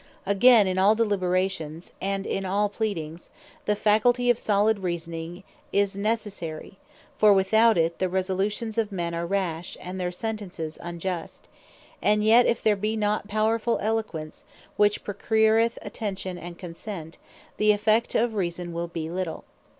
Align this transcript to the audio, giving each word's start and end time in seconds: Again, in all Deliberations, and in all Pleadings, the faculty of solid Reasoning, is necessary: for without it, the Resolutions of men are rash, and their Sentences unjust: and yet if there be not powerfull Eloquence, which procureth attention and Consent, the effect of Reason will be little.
Again, 0.25 0.65
in 0.65 0.79
all 0.79 0.95
Deliberations, 0.95 1.93
and 2.01 2.25
in 2.25 2.43
all 2.43 2.69
Pleadings, 2.69 3.29
the 3.65 3.75
faculty 3.75 4.31
of 4.31 4.39
solid 4.39 4.79
Reasoning, 4.79 5.43
is 5.71 5.95
necessary: 5.95 6.79
for 7.19 7.31
without 7.33 7.77
it, 7.77 7.99
the 7.99 8.09
Resolutions 8.09 8.79
of 8.79 8.91
men 8.91 9.13
are 9.13 9.27
rash, 9.27 9.77
and 9.79 10.01
their 10.01 10.11
Sentences 10.11 10.79
unjust: 10.81 11.47
and 12.01 12.23
yet 12.23 12.47
if 12.47 12.63
there 12.63 12.75
be 12.75 12.95
not 12.97 13.27
powerfull 13.27 13.77
Eloquence, 13.79 14.43
which 14.75 15.03
procureth 15.03 15.77
attention 15.83 16.35
and 16.35 16.57
Consent, 16.57 17.19
the 17.57 17.71
effect 17.71 18.15
of 18.15 18.33
Reason 18.33 18.73
will 18.73 18.87
be 18.87 19.07
little. 19.07 19.43